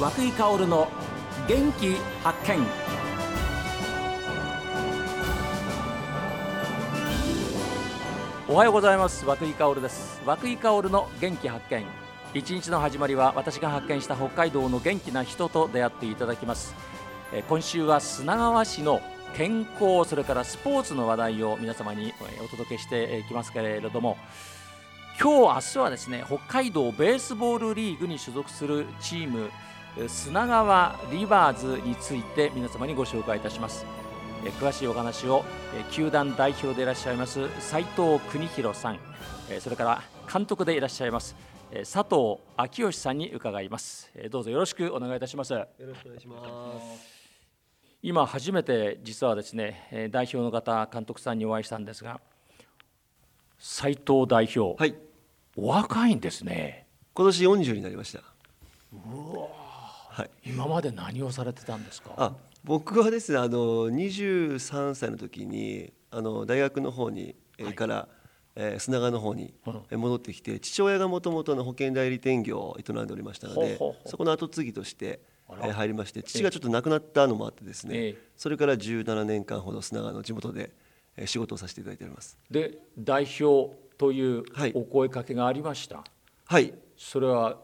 [0.00, 0.88] 和久井薫の
[1.46, 1.94] 元気
[2.24, 2.66] 発見。
[8.48, 9.26] おはようございます。
[9.26, 10.22] 和久井薫です。
[10.24, 11.84] 和久井薫の元気発見。
[12.32, 16.74] 一日の始まりは私が発見した北海道の元気な人と出会っていただきます。
[17.50, 19.02] 今週は砂川市の
[19.36, 24.16] 健康それからスポーツの話題を皆様にお届けしていきますけれども
[25.20, 29.50] 今日明日はですね北海道ベースボールリーグに所属するチーム
[30.08, 33.84] 砂川リバーズについて皆様にご紹介いたします。
[34.44, 35.44] えー詳しいお話を
[35.74, 38.98] えー球団代表でいらっしゃいます斉藤邦弘さん
[39.50, 41.36] えーそれから監督でいらっしゃいます
[41.72, 44.10] えー佐藤昭義さんに伺います。
[44.14, 45.52] えーどうぞよろしくお願いいたします。
[45.52, 47.20] よろしくお願いします。
[48.02, 52.20] 今初めて実はですねえー代表の方監督さんにお会いしたんですが
[53.58, 54.94] 斉藤代表、はい、
[55.54, 56.86] お若いんですね。
[57.12, 58.22] 今年40になりました。
[60.10, 60.30] はい。
[60.44, 62.10] 今まで何をされてたんですか？
[62.16, 67.74] あ、僕はですね、あの23歳の時にあの大学の方に、えーはい。
[67.74, 68.08] から、
[68.56, 69.54] えー砂川の方に
[69.92, 78.18] 戻ってきて、父親がもともとの保険代理店業を営んでおりましたので、そこの後継ぎとして、えー入りまして、父がちょっと亡くなったのもあってですね、ええ。
[78.36, 80.72] それから17年間ほど砂川の地元で、
[81.16, 82.36] えー仕事をさせていただいております。
[82.50, 84.72] で代表というはい。
[84.74, 86.02] お声かけがありました、
[86.46, 86.74] はい。
[86.96, 87.58] それは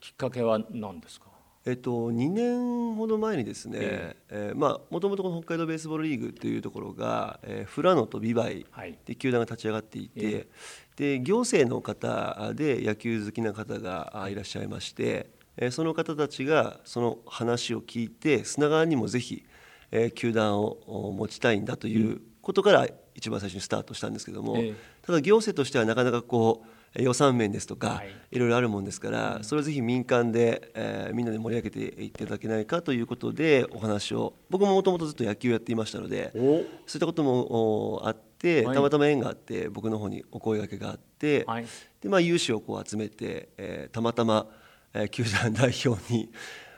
[0.00, 1.31] きっかけは何ですか？
[1.64, 4.52] えっと、2年ほど前にですね、ええ。
[4.52, 8.98] ーまあもともとこの北海道ベースボールリーグというところが、えー、富良野と美唄はい。
[9.06, 10.46] で球団が立ち上がっていて、え
[10.96, 14.34] で行政の方で野球好きな方があい。
[14.34, 19.44] らっしゃいまして、えーその方たちがその話を聞いて砂川にもぜひ、
[19.92, 24.74] えー球団をお持ちたいんだということから一番最初にスタートしたんですけども、ええ。
[25.02, 28.10] ただ行政としてはなかなかこうえー予算面ですとか、はい。
[28.30, 34.34] いろいろあるもんですから、それをぜひ民間で、えーみんなで盛り上げていっていただけないかということでお話を。
[34.50, 36.38] 僕ももともとずっと野球やっていましたのでお。
[36.38, 36.64] そうい
[36.96, 38.74] ったこともおあって、はい。
[38.74, 41.66] たまたま縁があって僕の方にお声掛けがあって、はい。
[42.00, 44.46] でまあ、有志をこう集めて、えーたまたま、
[44.94, 46.30] えー球団代表に、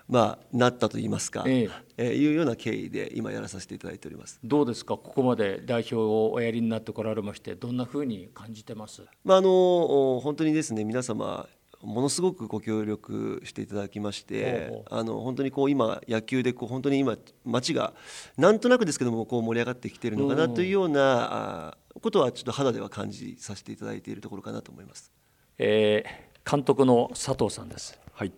[0.07, 2.11] まあ、なったといいますか、ええ。
[2.11, 4.39] ーいうような経緯で今やらさせていただいております。
[4.45, 9.03] どうですかここまで代表をおやりになってこられましてどんなふうに感じてます？
[9.25, 11.49] まあ、あのお本当にですね皆様
[11.83, 17.95] ものすごくご協力していただきましてほうあの本当にこう今野球でこう本当に今街が
[18.37, 25.11] なんとなくですけどもこう盛り上がってきているのかなというようなあことはちょっと肌では感じさせていただいているところかなと思います。
[25.59, 27.99] えー監督の佐藤さんです。
[28.13, 28.31] はい、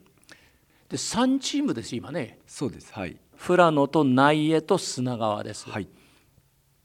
[0.88, 2.92] で3チームです今ねそうです。
[2.92, 3.16] はい。
[3.44, 5.88] 富良野と内江と砂川です、はい。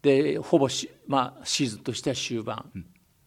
[0.02, 2.66] でほぼし、まあ、シーズンとしては終盤、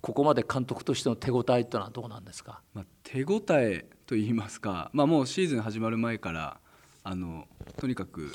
[0.02, 2.60] ここまで監督としての手応えというのはどうなんですか？
[2.74, 6.58] まあ、手応えと言いますか、まあ、もうシーズン始まる前から、
[7.02, 7.46] あの、
[7.76, 8.32] とにかく。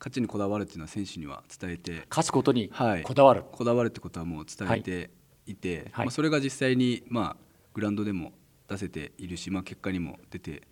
[0.00, 2.06] 勝ちにこだわるっていうのは選手には伝えて。
[2.10, 3.02] 勝つことにはい。
[3.02, 5.10] こだわる、こだわるってことはもう伝えて
[5.46, 8.32] いて、はいまあ、それが実際に、まあ、グラウンドでも
[8.68, 10.68] 出せているし、まあ、結果にも出て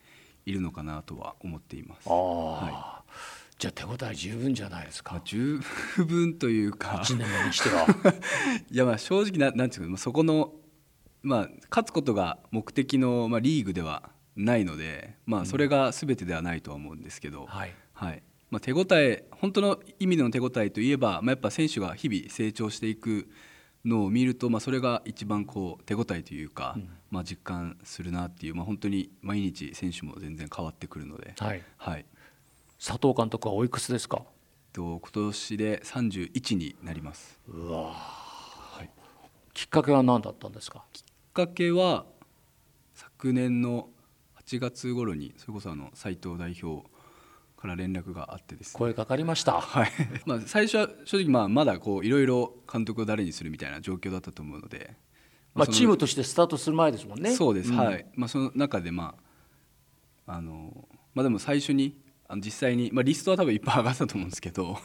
[0.46, 2.08] いるのかなとは思っています。
[2.08, 3.02] は
[3.58, 5.60] じゃあ手応え十分じゃないですまあか、十
[6.04, 7.02] 分というか。
[7.04, 7.86] 1年目にしては。
[8.70, 10.52] いやまあ正直ななんていうかまあそこの
[11.22, 17.74] まあ勝つことが目的のまあリーグではないのでまあそれが全てではないとは思うんですけど、はい。
[17.92, 18.22] はい。
[18.50, 23.30] まあ手応え本当の意味での手応えといえばまあやっぱ選手が日々成長していく
[23.84, 26.76] のを見るとまあそれが一番こう手応えというか、
[27.10, 31.62] まあ実感するなっていうまあ本当に毎日選手も全然変わってくるので、はい。
[31.76, 32.06] はい。
[32.78, 34.22] 佐藤監督はおいくつですか？
[34.72, 37.40] と今年で31になります。
[39.52, 40.84] きっかけは何だったんですか？
[40.92, 42.06] きっかけは
[42.94, 43.88] 昨年の
[44.46, 46.88] 8月頃にそれこそあの斉藤代表
[47.62, 48.78] から連絡があってですね。
[48.78, 49.60] 声かかりました。
[49.60, 49.90] はい。
[50.26, 54.96] まあ最初は正直まあまだこういろいろ監督を誰にするみたいな状況だったと思うので、
[55.54, 57.30] まあ、チームとしてスタートする前ですもんね。
[57.36, 57.76] そうです、ん。
[57.76, 59.14] はい、まあ、その中でま
[60.26, 64.76] ああのまあでも最初にあの実際に、まあ、リストは多分いっぱい上がったと思うんですけど。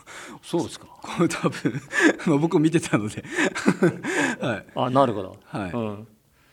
[0.44, 0.86] そうですか。
[0.86, 1.82] こう多分
[2.28, 3.24] まあ僕も見てたので。
[4.40, 4.66] はい。
[4.76, 5.40] あなるほど。
[5.46, 5.72] はい。
[5.72, 6.08] うん。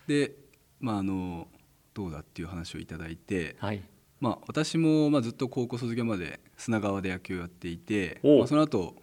[0.07, 0.35] で
[0.79, 1.47] まああの
[1.93, 3.83] どうだっていう話をいただいて、はい
[4.19, 8.95] まあ、私もまあずっと高校卒業まで砂川で野球をやっていて、まあ、その後、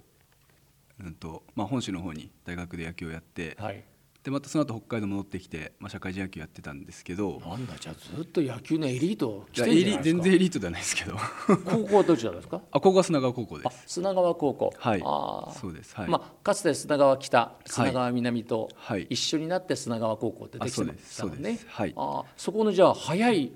[1.02, 3.84] うんとまあ本州の方に大学で野球をやって、はい。
[4.22, 10.02] でまたその後北海道戻ってきて、まあ、社会人野球やってたんですけどなんだじゃあずっと野球のエリート来てんじゃないですか？
[10.04, 11.16] 全然エリートではないですけど。
[11.64, 12.60] 高校はどちらですか？
[12.70, 14.72] あ高校は砂川高校であす砂川高校。
[14.78, 15.02] はい。
[15.04, 15.58] あー。
[15.58, 19.08] そうですはい、まあ、かつて砂川北砂川南とはい。
[19.10, 21.58] 一緒になって砂川高校ってできてましたもんね。
[21.66, 21.92] はい。
[21.96, 22.24] あー。
[22.36, 23.52] そこのじゃあ早い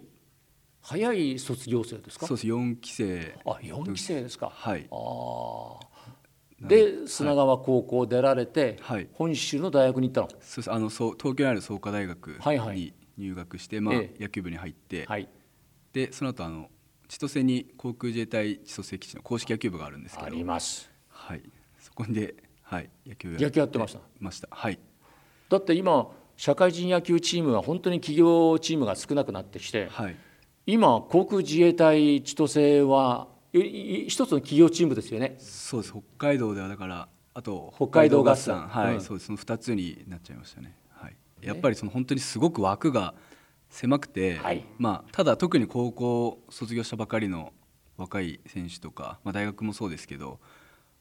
[0.89, 2.29] 早い卒業生ですか？
[2.29, 2.47] そうです。
[2.47, 4.53] 4期生あ4期生ですか。
[4.55, 4.87] はい。
[4.93, 5.87] ああ
[6.61, 9.09] で砂川高校出られて、はい。
[9.13, 10.29] 本州の大学に行ったの？
[10.41, 10.73] そうです。
[10.73, 12.77] あのそう東京にある創価大学はいはい。
[12.77, 14.23] に入学して、まあええ。
[14.23, 15.29] 野球部に入って、はい。
[15.93, 16.71] でその後あの
[17.09, 20.89] 千歳に航空自衛隊千歳基地の公式野球部があるんですけあどります。
[21.09, 21.43] はい。
[21.81, 24.01] そこで、はい、野球野球やってました？
[24.21, 24.47] ました。
[24.53, 24.79] はい。
[25.49, 30.17] だって今社会人野球チームは本当に企業チームが少なくなってきてはい
[30.69, 35.37] 今航空自衛隊千歳は一つの企業チームですよね。
[35.39, 35.93] そうです。
[35.93, 39.01] 北海道ではだからあと北海道合算はい、うん。
[39.01, 39.27] そうです。
[39.27, 43.15] その2つになっちゃいましたね、はい、やっぱりその本当にすごく枠が
[43.71, 44.65] 狭くて、はい。
[44.77, 47.53] まあ、ただ特に高校卒業したばかりの
[47.97, 50.41] 若い選手とか、まあ、大学もそうですけど、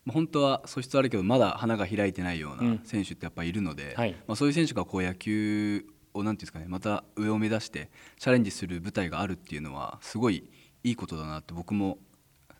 [0.06, 2.76] まあ、本当は素質あるけどまだ花が開いてないよううん。
[2.76, 4.12] な選手ってやっぱいるので、はい。
[4.28, 10.50] まあ、そういう選手がこう野球をなんていうんですかねまた上を目指してチャレンジする舞台があるっていうのはすごい
[10.84, 11.98] いいことだなって僕も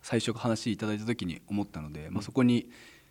[0.02, 2.68] 最初話いただいた時に思ったので、まあ、そこに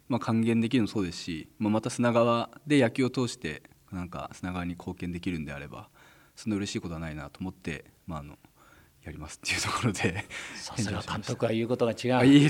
[0.07, 5.89] まあ還元できるのもそうですし、まあ、また砂川で野球を通してなんか砂川に貢献できるんであれば
[6.36, 8.38] そんな嬉しいことはないなと思って、まあ、あの
[9.03, 10.25] やりますっていうところで。
[10.56, 12.50] さすが 監督は言うことが違う、あいいね、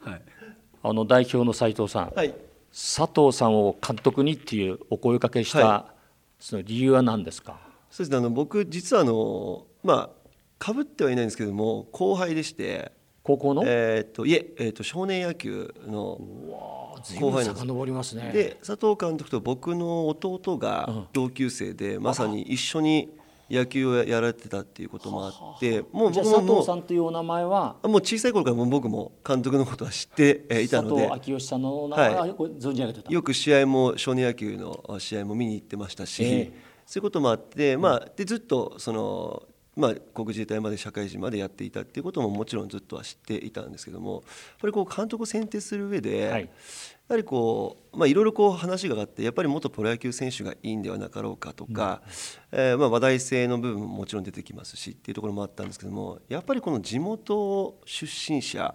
[0.00, 0.22] はい、
[0.82, 2.34] あの代表の斉藤さん、はい。
[2.72, 5.95] 佐藤さんを監督にっていうお声かけした、は
[6.38, 7.58] その理由は何ですか？
[7.90, 8.16] そうですね。
[8.16, 10.28] あの僕実はあのまあ
[10.58, 12.92] かぶってはいないんですけども後輩でして。
[13.26, 16.20] 高校の、えーっといええーっと少年野球の
[17.18, 17.66] 後輩なんです。
[17.66, 18.30] 遡りますね。
[18.32, 23.10] で佐藤監督と僕の弟が同級生で、まさに一緒に
[23.50, 27.76] 野球をやられてたっていうこともあってもう僕ももう藤さんというお名前は？
[27.84, 32.30] もう小さい頃からもう僕も監督のことは知ってえーいた佐ので藤昭義さんのお名前ははい。
[32.32, 36.52] 存じ上げてた、よく試合も少年野球の試合も見に行ってましたし、ええ。
[36.86, 39.42] そういうこともあって、まあ、でずっとその、
[39.76, 44.22] まあ、航空自衛隊まで社会人までやっていたっていうことももちろんずっとは知っていたんですけどもやっ
[44.60, 46.42] ぱりこう監督を選定する上で、はい。
[46.42, 46.48] や
[47.14, 52.02] はりこう、まあ、いろいろこう話があってやっぱり元プロ野球選手がいいんではなかろうかとか、
[52.50, 58.74] えーまあ、話題性の部分ももちろん出てきますしっていうところもあったんですけどもやっぱりこの地元出身者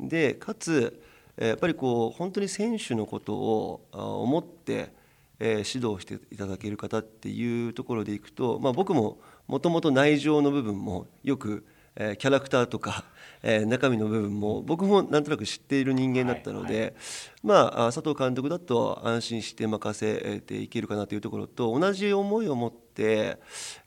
[0.00, 1.00] でかつ
[1.36, 4.92] えーやっぱりこう本当に選手のことをあ思って、
[5.38, 9.18] えー指導していただける方っていうところでいくと、まあ、僕も
[9.50, 11.66] もともと内情の部分もよく、
[11.96, 13.04] えーキャラクターとか、
[13.42, 16.94] えー中身の部分も僕もなんとなく知っている人間だったので、
[17.42, 23.38] まあ、あ佐藤監督だと安心して任せていけるかなというところと同じ思いを持って、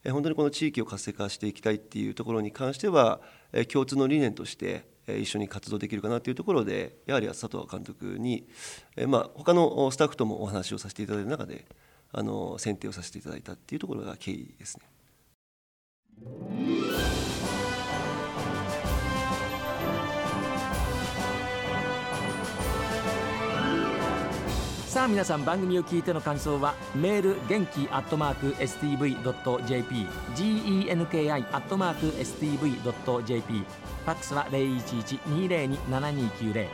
[0.03, 3.21] えー本当にこの地域を活性化していきたいっていうところに関しては、
[3.53, 8.49] えー共通の理念としてえー一緒に活動できるかなというところでやはり佐藤監督に、
[8.97, 11.65] えーまあ、他のスタッフともお話をさせていただいた中で
[12.11, 14.92] あの選定をさせていただいたっていうところが経緯ですね。
[24.93, 30.05] さあ皆さん番組を聞いての感想はメール元気アットマーク STV.jp
[30.35, 36.67] genki アットマーク STV.jp ファックスは0112027290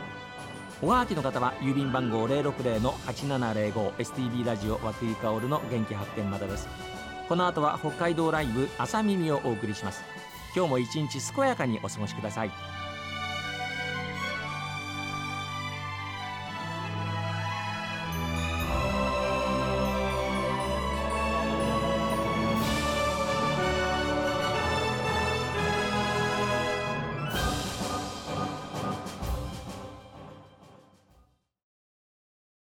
[0.81, 6.68] おはがきの方は郵便番号060-8705 STB ラジオ和久井薫の元気発見までです
[7.30, 10.04] この後は北海道ライブ朝耳をお送りします。
[10.56, 12.52] 今日も一日健やかにお過ごしください。